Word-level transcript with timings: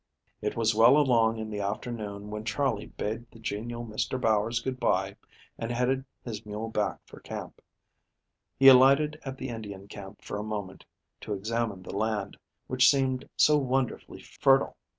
It 0.41 0.55
was 0.55 0.73
well 0.73 0.97
along 0.97 1.37
in 1.37 1.51
the 1.51 1.59
afternoon 1.61 2.31
when 2.31 2.43
Charley 2.43 2.87
bade 2.87 3.29
the 3.29 3.37
genial 3.37 3.85
Mr. 3.85 4.19
Bowers 4.19 4.59
good 4.59 4.79
by 4.79 5.15
and 5.59 5.69
headed 5.69 6.05
his 6.23 6.43
mule 6.43 6.69
back 6.69 7.01
for 7.05 7.19
camp. 7.19 7.61
He 8.57 8.67
alighted 8.67 9.19
at 9.23 9.37
the 9.37 9.49
Indian 9.49 9.87
camp 9.87 10.23
for 10.23 10.39
a 10.39 10.43
moment, 10.43 10.85
to 11.19 11.33
examine 11.35 11.83
the 11.83 11.95
land, 11.95 12.35
which 12.65 12.89
seemed 12.89 13.29
so 13.37 13.59
wonderfully 13.59 14.21
fertile. 14.23 14.75